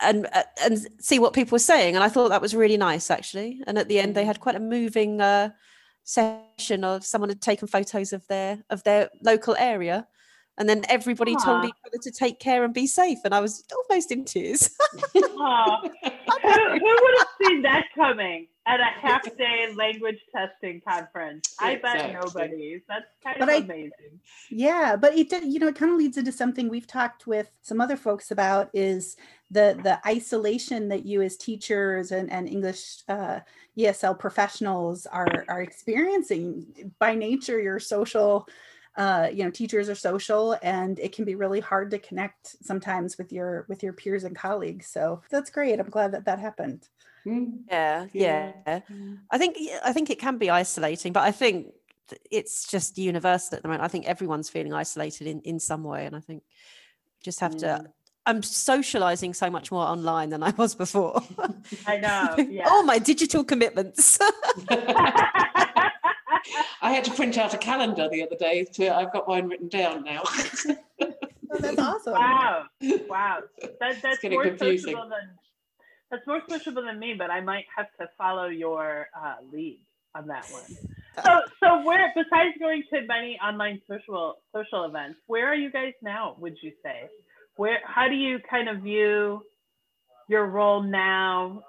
[0.02, 3.10] and uh, and see what people were saying and i thought that was really nice
[3.10, 3.62] actually.
[3.66, 5.50] And at the end they had quite a moving uh
[6.04, 10.06] session of someone had taken photos of their of their local area
[10.58, 13.64] and then everybody told each other to take care and be safe and i was
[13.88, 14.70] almost in tears.
[15.12, 21.54] Who, who would have seen that coming at a half day language testing conference?
[21.60, 22.12] I bet Exactly.
[22.14, 22.82] nobody.
[22.88, 24.20] That's kind But of I- amazing.
[24.50, 27.80] Yeah, but it you know, it kind of leads into something we've talked with some
[27.80, 29.16] other folks about is
[29.50, 33.40] the the isolation that you as teachers and, and English uh,
[33.76, 36.92] ESL professionals are are experiencing.
[36.98, 38.46] By nature, you're social,
[38.96, 43.18] uh, you know, teachers are social, and it can be really hard to connect sometimes
[43.18, 44.86] with your with your peers and colleagues.
[44.86, 45.80] So that's great.
[45.80, 46.88] I'm glad that that happened.
[47.26, 48.52] Mm, yeah Yeah.
[48.66, 48.80] yeah
[49.30, 51.68] i think i think it can be isolating but i think
[52.30, 56.04] it's just universal at the moment i think everyone's feeling isolated in in some way
[56.06, 56.42] and i think
[57.22, 57.86] just have to Mm.
[58.26, 61.22] i'm socializing so much more online than i was before
[61.86, 62.36] I know.
[62.50, 62.68] Yeah.
[62.68, 64.18] all my digital commitments
[66.82, 68.64] I had to print out a calendar the other day.
[68.74, 70.22] To I've got mine written down now.
[70.24, 72.14] Oh, that's awesome.
[72.14, 72.64] Wow.
[73.08, 73.40] Wow.
[73.80, 74.94] That, that's getting more confusing.
[74.94, 75.30] sociable than
[76.12, 79.80] that's more sociable than me, but I might have to follow your uh, lead
[80.14, 80.62] on that one.
[81.22, 85.92] So so where besides going to many online social social events, where are you guys
[86.00, 87.10] now, would you say?
[87.56, 89.42] Where how do you kind of view
[90.30, 91.64] your role now,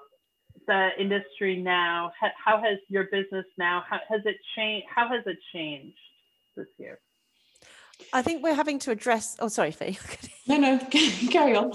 [0.65, 2.13] the industry now?
[2.17, 3.83] How, how has your business now?
[3.89, 4.87] How has it changed?
[4.95, 5.97] How has it changed
[6.55, 6.99] this year?
[8.13, 9.35] I think we're having to address.
[9.39, 9.99] Oh, sorry, Fee.
[10.47, 10.79] no, no,
[11.31, 11.73] carry on.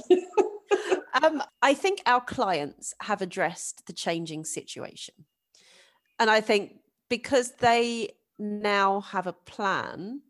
[1.22, 5.14] Um, I think our clients have addressed the changing situation.
[6.18, 6.76] And I think
[7.08, 10.22] because they now have a plan,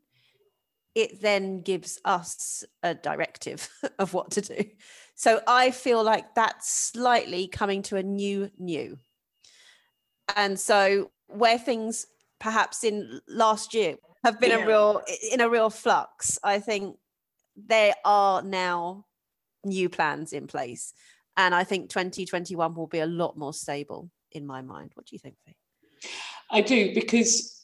[0.94, 4.64] it then gives us a directive of what to do.
[5.14, 8.98] So I feel like that's slightly coming to a new, new.
[10.36, 12.06] And so where things
[12.38, 14.64] perhaps in last year have been Yeah.
[14.64, 16.96] a real in a real flux, I think
[17.56, 19.06] they are now
[19.64, 20.92] new plans in place.
[21.36, 24.90] And I think 2021 will be a lot more stable in my mind.
[24.94, 25.56] What do you think, Fee?
[26.50, 27.54] I do because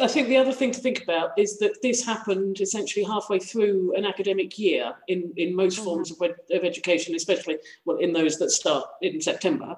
[0.00, 3.94] I think the other thing to think about is that this happened essentially halfway through
[3.96, 5.84] an academic year in, in most Mhm.
[5.84, 9.76] forms of, of education, especially well in those that start in September.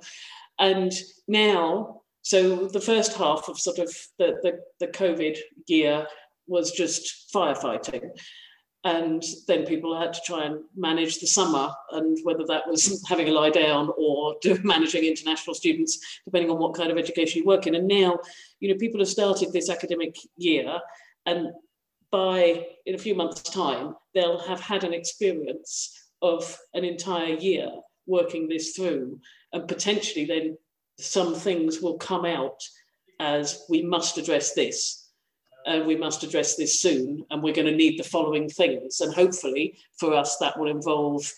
[0.59, 0.93] And
[1.29, 6.07] now, so the first half of sort of the, the, the COVID year
[6.47, 8.11] was just firefighting.
[8.85, 13.29] And then people had to try and manage the summer, and whether that was having
[13.29, 17.67] a lie down or managing international students, depending on what kind of education you work
[17.67, 17.75] in.
[17.75, 18.19] And now,
[18.61, 20.79] you know, people have started this academic year,
[21.27, 21.49] and
[22.13, 27.71] by in a few months' time, they'll have had an experience of an entire year
[28.07, 29.19] working this through,
[29.53, 30.57] and potentially then
[30.99, 32.63] some things will come out
[33.19, 35.06] as we must address this
[35.67, 39.01] and we must address this soon and we're going to need the following things.
[39.01, 41.31] And hopefully for us that will involve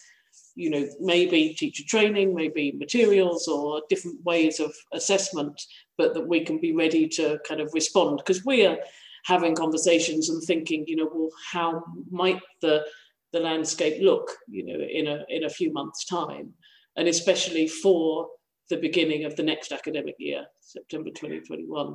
[0.55, 5.61] you know maybe teacher training maybe materials or different ways of assessment
[5.97, 8.19] but that we can be ready to kind of respond.
[8.19, 8.79] Because we are
[9.25, 12.85] having conversations and thinking you know well how might the
[13.33, 16.53] the landscape look you know in a in a few months time?
[16.97, 18.29] And especially for
[18.69, 21.95] the beginning of the next academic year september 2021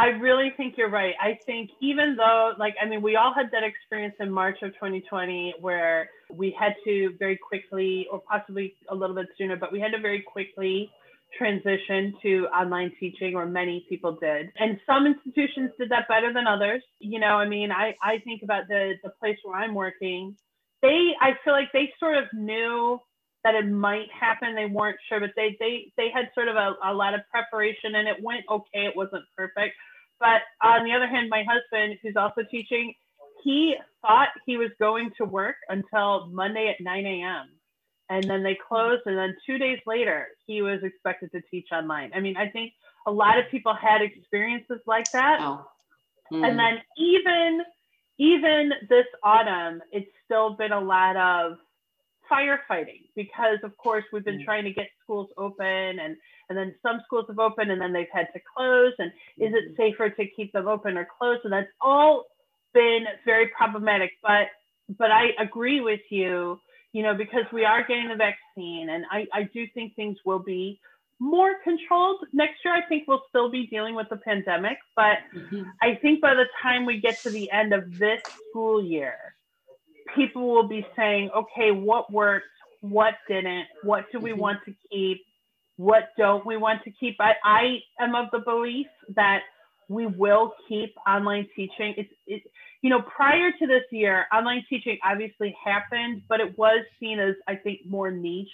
[0.00, 1.14] I really think you're right.
[1.20, 4.72] I think even though, like, I mean, we all had that experience in March of
[4.74, 9.80] 2020 where we had to very quickly, or possibly a little bit sooner, but we
[9.80, 10.88] had to very quickly
[11.36, 14.50] transition to online teaching, or many people did.
[14.58, 16.82] And some institutions did that better than others.
[17.00, 20.36] You know, I mean, I, I think about the, the place where I'm working.
[20.80, 23.00] They, I feel like they sort of knew
[23.44, 24.54] that it might happen.
[24.54, 27.94] They weren't sure, but they, they, they had sort of a, a lot of preparation
[27.94, 28.86] and it went okay.
[28.86, 29.74] It wasn't perfect.
[30.20, 32.92] But on the other hand, my husband, who's also teaching,
[33.44, 37.48] he thought he was going to work until Monday at 9 a.m
[38.10, 42.10] and then they closed and then two days later he was expected to teach online
[42.14, 42.72] i mean i think
[43.06, 45.64] a lot of people had experiences like that oh.
[46.32, 46.46] mm.
[46.46, 47.62] and then even
[48.18, 51.58] even this autumn it's still been a lot of
[52.30, 54.44] firefighting because of course we've been mm.
[54.44, 56.16] trying to get schools open and
[56.48, 59.72] and then some schools have opened and then they've had to close and is it
[59.72, 59.76] mm-hmm.
[59.76, 62.24] safer to keep them open or closed and that's all
[62.74, 64.48] been very problematic but
[64.98, 66.58] but i agree with you
[66.92, 70.38] you know, because we are getting the vaccine and I, I do think things will
[70.38, 70.80] be
[71.20, 72.74] more controlled next year.
[72.74, 75.62] I think we'll still be dealing with the pandemic, but mm-hmm.
[75.82, 79.16] I think by the time we get to the end of this school year,
[80.14, 82.46] people will be saying, okay, what worked?
[82.80, 83.66] What didn't?
[83.82, 84.40] What do we mm-hmm.
[84.40, 85.24] want to keep?
[85.76, 87.16] What don't we want to keep?
[87.20, 89.42] I, I am of the belief that
[89.88, 91.94] we will keep online teaching.
[91.96, 92.42] It's, it,
[92.82, 97.34] you know, prior to this year, online teaching obviously happened, but it was seen as,
[97.46, 98.48] I think, more niche.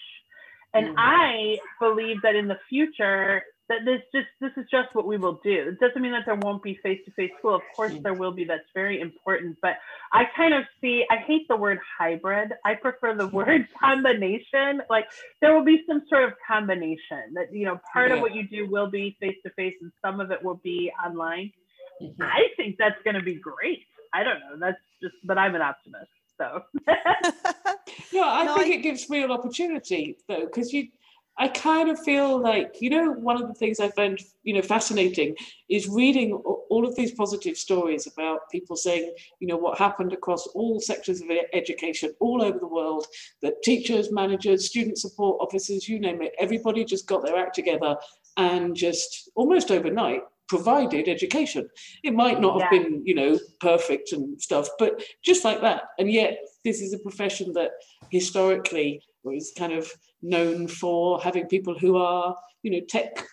[0.73, 0.99] And mm-hmm.
[0.99, 5.41] I believe that in the future, that this just this is just what we will
[5.43, 5.69] do.
[5.69, 7.55] It doesn't mean that there won't be face-to-face school.
[7.55, 8.03] Of course mm-hmm.
[8.03, 8.45] there will be.
[8.45, 9.57] That's very important.
[9.63, 9.77] But
[10.13, 12.53] I kind of see I hate the word hybrid.
[12.65, 14.83] I prefer the word combination.
[14.91, 15.07] Like
[15.41, 18.17] there will be some sort of combination that you know part yeah.
[18.17, 21.53] of what you do will be face-to-face and some of it will be online.
[22.03, 22.23] Mm-hmm.
[22.23, 23.87] I think that's going to be great.
[24.13, 24.57] I don't know.
[24.59, 26.11] That's just, but I'm an optimist.
[26.39, 26.63] So.
[28.13, 28.79] yeah, I no, think I...
[28.79, 30.89] it gives real opportunity though, because you,
[31.37, 34.63] I kind of feel like you know one of the things I find, you know
[34.63, 35.37] fascinating
[35.69, 40.47] is reading all of these positive stories about people saying you know what happened across
[40.49, 43.07] all sectors of education all over the world
[43.43, 47.97] that teachers, managers, student support officers, you name it, everybody just got their act together
[48.37, 51.69] and just almost overnight provided education.
[52.03, 52.83] It might not have yeah.
[52.83, 55.85] been, you know, perfect and stuff, but just like that.
[55.99, 57.71] And yet, this is a profession that
[58.11, 59.91] historically was kind of
[60.25, 63.25] known for having people who are, you know, tech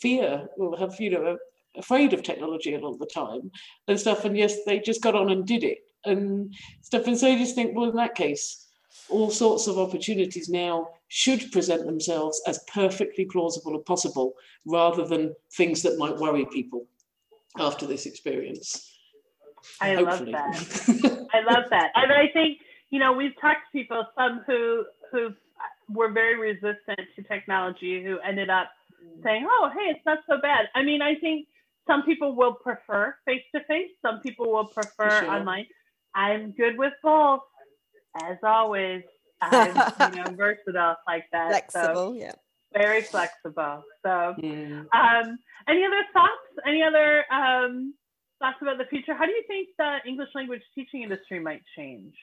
[0.00, 1.36] fear or have, you know,
[1.76, 3.50] afraid of technology a lot of the time
[3.86, 4.24] and stuff.
[4.24, 7.06] And yes, they just got on and did it and stuff.
[7.06, 8.66] And so you just think, well, in that case,
[9.08, 15.34] all sorts of opportunities now should present themselves as perfectly plausible as possible rather than
[15.52, 16.86] things that might worry people
[17.58, 18.96] after this experience.
[19.80, 20.32] I Hopefully.
[20.32, 20.48] love
[20.86, 21.28] that.
[21.34, 21.90] I love that.
[21.94, 22.58] And I think,
[22.90, 25.34] you know, we've talked to people, some who who
[25.92, 28.70] were very resistant to technology who ended up
[29.22, 31.48] saying, "Oh, hey, it's not so bad." I mean, I think
[31.86, 33.90] some people will prefer face to face.
[34.02, 35.30] Some people will prefer sure.
[35.30, 35.66] online.
[36.14, 37.40] I'm good with both
[38.22, 39.02] as always,
[39.40, 39.74] I'm
[40.14, 41.48] you know versatile like that.
[41.48, 42.32] Flexible, so yeah.
[42.72, 43.82] Very flexible.
[44.04, 44.82] So, yeah.
[44.92, 46.38] um, any other thoughts?
[46.64, 47.94] Any other um,
[48.38, 49.12] thoughts about the future?
[49.14, 52.14] How do you think the English language teaching industry might change?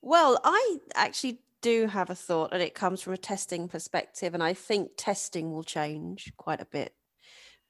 [0.00, 4.42] Well, I actually do have a thought, and it comes from a testing perspective, and
[4.42, 6.92] I think testing will change quite a bit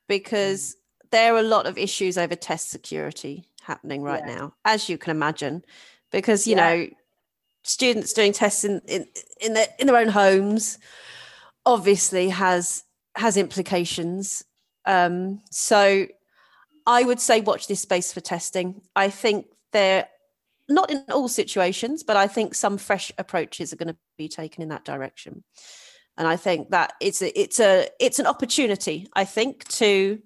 [0.09, 1.11] because mm.
[1.11, 4.35] there are a lot of issues over test security happening right yeah.
[4.35, 5.65] now, as you can imagine.
[6.11, 6.75] Because you yeah.
[6.75, 6.89] know,
[7.63, 9.07] students doing tests in in
[9.41, 10.79] in their, in their own homes
[11.65, 12.85] obviously has
[13.17, 14.45] has implications
[14.87, 16.07] um, so
[16.87, 20.07] i would say watch this space for testing i think they're
[20.75, 24.63] not in all situations but i think some fresh approaches are going to be taken
[24.63, 25.45] in that direction.
[26.19, 30.21] And i think that it's a it's a it's an opportunity i think to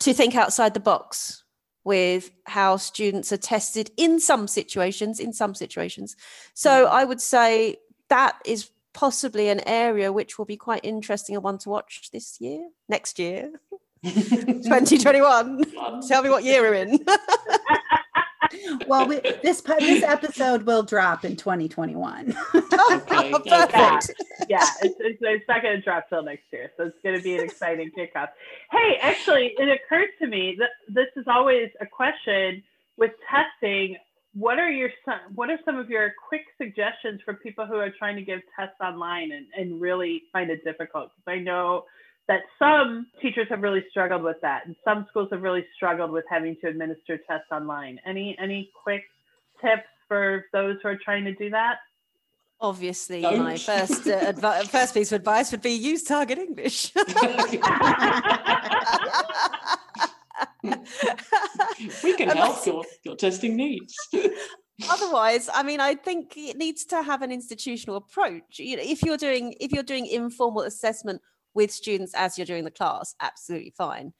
[0.00, 1.44] to think outside the box
[1.84, 6.16] with how students are tested in some situations in some situations.
[6.54, 6.90] So mm.
[6.90, 7.76] i would say
[8.08, 12.40] that is possibly an area which will be quite interesting and one to watch this
[12.40, 13.52] year next year.
[14.04, 15.64] 2021
[16.06, 16.90] tell me what year we're in
[18.86, 22.36] well, we, this this episode will drop in 2021.
[22.54, 24.00] okay, yeah,
[24.48, 27.22] yeah it's, it's, it's not going to drop till next year, so it's going to
[27.22, 28.28] be an exciting kickoff.
[28.70, 32.62] Hey, actually, it occurred to me that this is always a question
[32.96, 33.96] with testing.
[34.34, 34.90] What are your
[35.34, 38.76] what are some of your quick suggestions for people who are trying to give tests
[38.80, 41.10] online and, and really find it difficult?
[41.16, 41.84] Because I know
[42.28, 46.24] that some teachers have really struggled with that and some schools have really struggled with
[46.30, 49.02] having to administer tests online any any quick
[49.60, 51.78] tips for those who are trying to do that
[52.60, 53.38] Obviously, Don't.
[53.38, 56.90] my first uh, advi- first piece of advice would be use target English.
[62.02, 63.94] we can help your, your testing needs.
[64.90, 69.02] otherwise i mean i think it needs to have an institutional approach you know if
[69.02, 71.20] you're doing if you're doing informal assessment
[71.54, 74.12] with students as you're doing the class absolutely fine.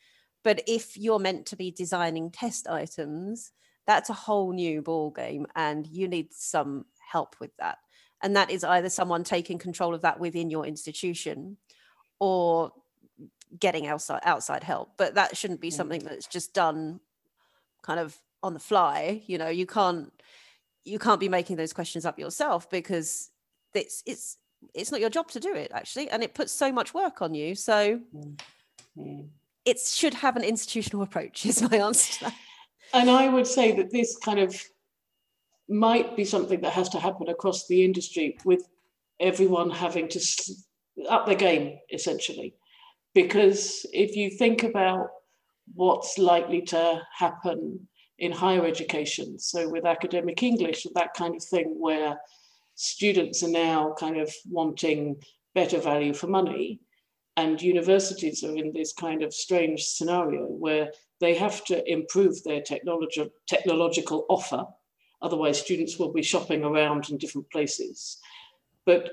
[0.45, 3.53] But if you're meant to be designing test items
[3.89, 7.79] that's a whole new ball game and you need some help with that.
[8.23, 11.57] And that is either someone taking control of that within your institution
[12.21, 12.73] or
[13.59, 14.93] getting outside outside help.
[14.99, 17.01] But that shouldn't be something that's just done
[17.83, 19.49] kind of on the fly you know?
[19.49, 20.13] You can't
[20.85, 23.31] you can't be making those questions up yourself because
[23.75, 24.37] it's it's
[24.75, 27.35] it's not your job to do it actually and it puts so much work on
[27.35, 28.01] you so
[28.97, 29.29] Mm.
[29.65, 32.35] it should have an institutional approach is my answer to that
[32.93, 34.61] And I would say that this kind of
[35.69, 38.67] might be something that has to happen across the industry with
[39.21, 40.21] everyone having to
[41.09, 42.55] up their game essentially.
[43.15, 45.09] Because if you think about
[45.75, 47.87] what's likely to happen
[48.19, 52.19] in higher education, so with academic English, and that kind of thing, where
[52.79, 55.21] students are now kind of wanting
[55.53, 56.81] better value for money,
[57.37, 62.63] and universities are in this kind of strange scenario where they have to improve their
[62.63, 64.65] technology, technological offer.
[65.21, 68.19] Otherwise, students will be shopping around in different places.
[68.87, 69.11] But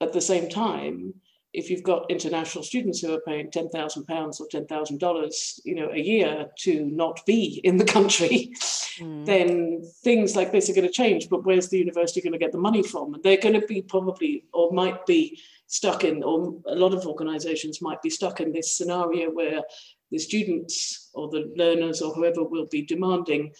[0.00, 1.14] at the same time,
[1.54, 5.60] if you've got international students who are paying ten thousand pounds or ten thousand dollars,
[5.64, 8.52] you know, a year to not be in the country,
[9.00, 9.26] Mm.
[9.26, 11.28] then things like this are going to change.
[11.28, 13.14] But where's the university going to get the money from?
[13.14, 17.06] And they're going to be probably, or might be stuck in, or a lot of
[17.06, 19.62] organizations might be stuck in this scenario where
[20.10, 23.52] the students or the learners or whoever will be demanding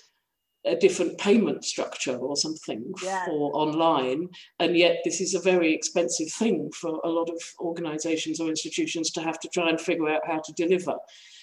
[0.66, 3.26] a different payment structure or something Yes.
[3.26, 4.28] for online.
[4.58, 9.10] And yet, this is a very expensive thing for a lot of organizations or institutions
[9.12, 10.96] to have to try and figure out how to deliver.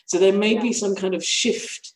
[0.06, 1.94] So, there may be some kind of shift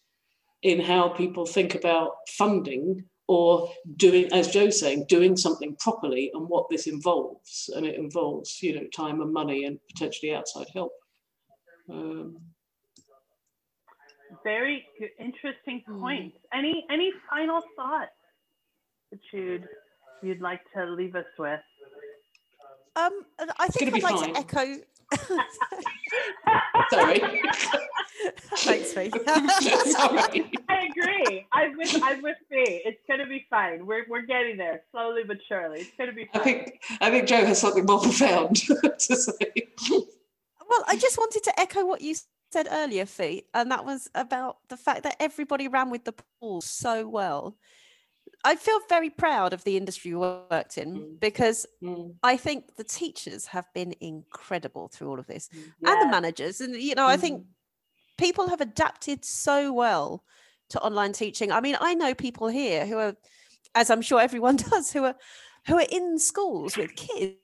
[0.62, 6.48] in how people think about funding or doing, as Jo's saying, doing something properly and
[6.48, 7.70] what this involves.
[7.76, 10.92] And it involves, you know, time and money and potentially outside help.
[11.90, 12.38] Um,
[14.44, 16.00] Very good, interesting Hmm.
[16.02, 16.38] points.
[16.54, 18.12] Any any final thoughts
[19.12, 19.68] that you'd
[20.24, 21.60] you'd like to leave us with?
[22.98, 24.34] um and i think gonna i'd be like fine.
[24.34, 24.82] to echo
[26.90, 27.20] sorry.
[28.56, 29.14] thanks Faith.
[29.92, 30.52] sorry.
[30.70, 31.46] I agree.
[31.52, 32.82] I'm with I'm with Fee.
[32.86, 33.86] It's gonna be fine.
[33.86, 35.82] We're we're getting there slowly but surely.
[35.82, 38.56] It's gonna be I think I think Jo has something more profound
[39.00, 39.68] to say.
[39.90, 42.16] Well, I just wanted to echo what you
[42.52, 46.62] said earlier, Fee, and that was about the fact that everybody ran with the pool
[46.62, 47.58] so well.
[48.44, 51.20] I feel very proud of the industry we worked in Mm.
[51.20, 56.02] because Mm, I think the teachers have been incredible through all of this mm, and
[56.02, 56.62] the managers.
[56.62, 57.44] And, you know, I think
[58.18, 60.24] people have adapted so well
[60.70, 61.52] to online teaching.
[61.52, 63.16] I mean, I know people here who are,
[63.74, 65.16] as I'm sure everyone does, who are
[65.68, 67.38] who are in schools with kids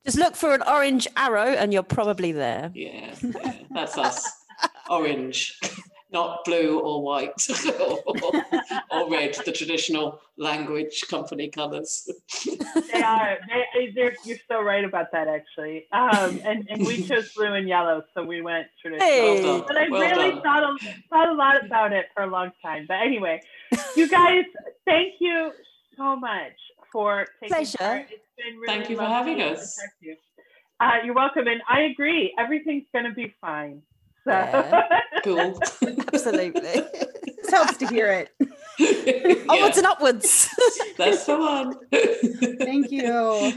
[0.06, 4.30] just look for an orange arrow and you're probably there Yeah, yeah that's us.
[4.90, 5.60] Orange,
[6.12, 7.34] not blue or white
[7.80, 8.01] or,
[8.91, 12.10] or red, the traditional language company colours.
[12.91, 13.38] they are.
[13.74, 15.88] They, they're, you're so right about that, actually.
[15.91, 19.08] Um, and, and we chose blue and yellow, so we went traditional.
[19.08, 19.43] Hey.
[19.43, 19.66] Well.
[19.68, 20.41] But I well really done.
[20.43, 20.78] thought a,
[21.10, 22.86] thought a lot about it for a long time.
[22.88, 23.41] But anyway,
[23.95, 24.45] you guys,
[24.86, 25.51] thank you
[25.97, 26.53] so much
[26.91, 27.78] for taking Pleasure.
[27.78, 28.08] part.
[28.10, 29.80] It's been really Thank you for having us.
[29.99, 30.16] you.
[30.80, 32.34] Uh, you're welcome, and I agree.
[32.38, 33.82] Everything's going to be fine.
[34.28, 35.00] So Yeah.
[35.24, 35.58] Cool.
[36.14, 38.30] absolutely This helps to hear it.
[39.50, 40.50] Onwards and upwards.
[40.98, 41.78] That's the one.
[42.60, 43.54] Thank you.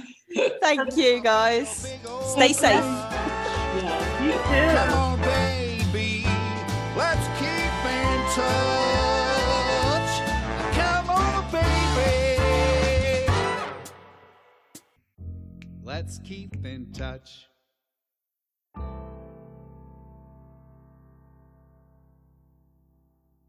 [0.60, 1.92] Thank you, guys.
[2.22, 2.84] Stay safe.
[2.84, 4.24] Yeah.
[4.24, 4.76] You too.
[4.78, 6.24] Come on, baby.
[6.96, 10.12] Let's keep in touch.
[10.76, 13.26] Come on, baby.
[15.82, 17.48] Let's keep in touch.